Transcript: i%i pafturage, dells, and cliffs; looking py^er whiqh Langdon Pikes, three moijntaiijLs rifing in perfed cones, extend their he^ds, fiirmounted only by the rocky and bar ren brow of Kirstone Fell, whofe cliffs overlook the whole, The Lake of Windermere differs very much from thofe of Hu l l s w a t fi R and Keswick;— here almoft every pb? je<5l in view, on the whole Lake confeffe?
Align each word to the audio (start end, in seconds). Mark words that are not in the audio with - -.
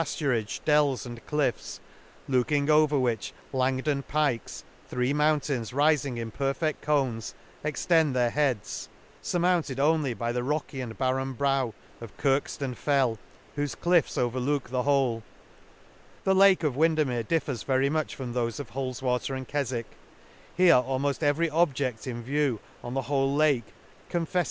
i%i 0.01 0.03
pafturage, 0.03 0.65
dells, 0.65 1.05
and 1.05 1.23
cliffs; 1.27 1.79
looking 2.27 2.65
py^er 2.65 2.89
whiqh 2.89 3.31
Langdon 3.53 4.01
Pikes, 4.01 4.63
three 4.87 5.13
moijntaiijLs 5.13 5.71
rifing 5.73 6.17
in 6.17 6.31
perfed 6.31 6.81
cones, 6.81 7.35
extend 7.63 8.15
their 8.15 8.31
he^ds, 8.31 8.87
fiirmounted 9.21 9.77
only 9.77 10.15
by 10.15 10.31
the 10.31 10.41
rocky 10.41 10.81
and 10.81 10.97
bar 10.97 11.17
ren 11.17 11.33
brow 11.33 11.75
of 12.01 12.17
Kirstone 12.17 12.75
Fell, 12.75 13.19
whofe 13.55 13.79
cliffs 13.79 14.17
overlook 14.17 14.71
the 14.71 14.81
whole, 14.81 15.21
The 16.23 16.33
Lake 16.33 16.63
of 16.63 16.75
Windermere 16.75 17.21
differs 17.21 17.61
very 17.61 17.87
much 17.91 18.15
from 18.15 18.33
thofe 18.33 18.59
of 18.59 18.71
Hu 18.71 18.79
l 18.79 18.85
l 18.85 18.89
s 18.93 19.01
w 19.01 19.13
a 19.15 19.19
t 19.19 19.25
fi 19.27 19.33
R 19.33 19.37
and 19.37 19.47
Keswick;— 19.47 19.85
here 20.57 20.73
almoft 20.81 21.21
every 21.21 21.49
pb? 21.51 21.73
je<5l 21.75 22.07
in 22.07 22.23
view, 22.23 22.59
on 22.83 22.95
the 22.95 23.03
whole 23.03 23.35
Lake 23.35 23.67
confeffe? 24.09 24.39